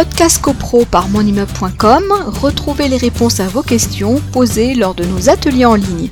[0.00, 2.04] Podcast CoPro par monimmeuble.com,
[2.40, 6.08] retrouvez les réponses à vos questions posées lors de nos ateliers en ligne.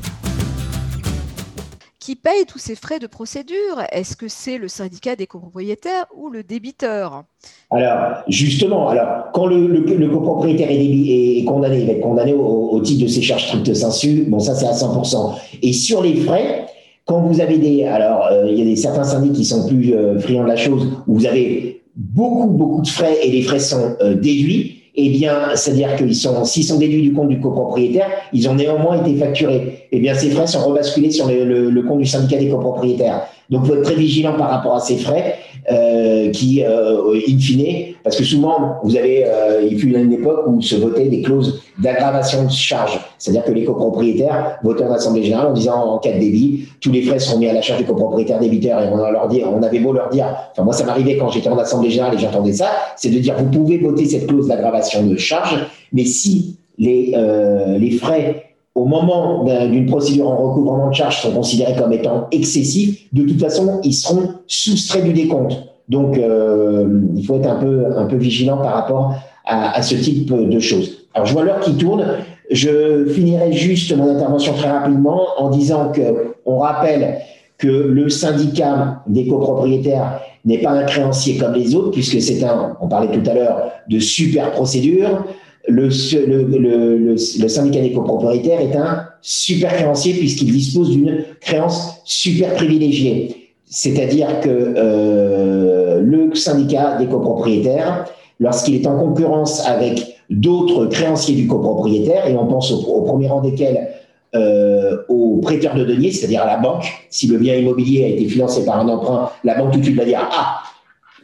[1.99, 3.81] Qui paye tous ces frais de procédure?
[3.91, 7.25] Est-ce que c'est le syndicat des copropriétaires ou le débiteur?
[7.71, 13.09] Alors, justement, alors, quand le, copropriétaire est, condamné, il va être condamné au, titre de
[13.09, 15.35] ses charges strictes sensu, bon, ça c'est à 100%.
[15.63, 16.67] Et sur les frais,
[17.07, 17.85] quand vous avez des.
[17.85, 20.57] Alors, euh, il y a des, certains syndicats qui sont plus euh, friands de la
[20.57, 25.11] chose, où vous avez beaucoup, beaucoup de frais et les frais sont euh, déduits, eh
[25.11, 29.15] bien, c'est-à-dire qu'ils sont, s'ils sont déduits du compte du copropriétaire, ils ont néanmoins été
[29.17, 29.87] facturés.
[29.93, 33.29] Eh bien, ces frais sont rebasculés sur le compte du syndicat des copropriétaires.
[33.51, 35.37] Donc, il faut être très vigilant par rapport à ces frais
[35.71, 40.45] euh, qui, euh, in fine, parce que souvent, vous avez, euh, il fut une époque
[40.47, 45.23] où se votaient des clauses d'aggravation de charge, c'est-à-dire que les copropriétaires votaient en assemblée
[45.23, 47.81] générale en disant en cas de débit, tous les frais seront mis à la charge
[47.81, 50.85] des copropriétaires débiteurs et on, leur dit, on avait beau leur dire, enfin moi ça
[50.85, 54.07] m'arrivait quand j'étais en assemblée générale et j'entendais ça, c'est de dire vous pouvez voter
[54.07, 55.57] cette clause d'aggravation de charge,
[55.93, 61.33] mais si les, euh, les frais au moment d'une procédure en recouvrement de charges sont
[61.33, 65.57] considérés comme étant excessifs, de toute façon, ils seront soustraits du décompte.
[65.89, 70.31] Donc, euh, il faut être un peu, un peu vigilant par rapport à, ce type
[70.31, 71.07] de choses.
[71.15, 72.05] Alors, je vois l'heure qui tourne.
[72.51, 77.19] Je finirai juste mon intervention très rapidement en disant que on rappelle
[77.57, 82.77] que le syndicat des copropriétaires n'est pas un créancier comme les autres, puisque c'est un,
[82.81, 85.25] on parlait tout à l'heure de super procédure
[85.69, 93.53] le, syndicat des copropriétaires est un super créancier puisqu'il dispose d'une créance super privilégiée.
[93.67, 98.07] C'est-à-dire que euh, le syndicat des copropriétaires,
[98.41, 103.43] lorsqu'il est en concurrence avec d'autres créanciers du copropriétaire, et on pense au, premier rang
[103.43, 103.89] desquels
[104.35, 108.27] euh, aux prêteurs de deniers, c'est-à-dire à la banque, si le bien immobilier a été
[108.27, 110.61] financé par un emprunt, la banque tout de suite va dire Ah,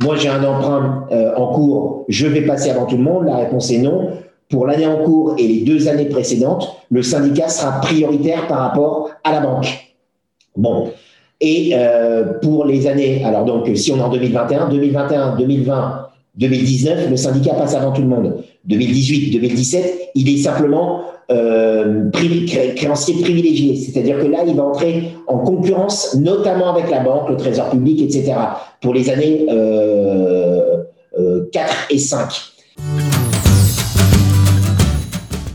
[0.03, 3.25] moi j'ai un emprunt euh, en cours, je vais passer avant tout le monde.
[3.27, 4.11] La réponse est non
[4.51, 9.11] pour l'année en cours et les deux années précédentes, le syndicat sera prioritaire par rapport
[9.25, 9.95] à la banque.
[10.57, 10.91] Bon.
[11.41, 17.11] Et euh, pour les années, alors donc si on est en 2021, 2021, 2020, 2019,
[17.11, 18.45] le syndicat passe avant tout le monde.
[18.67, 22.11] 2018, 2017, il est simplement euh,
[22.77, 23.77] créancier privilégié.
[23.77, 28.03] C'est-à-dire que là, il va entrer en concurrence, notamment avec la banque, le trésor public,
[28.03, 28.35] etc.,
[28.81, 30.83] pour les années euh,
[31.17, 32.54] 4 euh, et 5.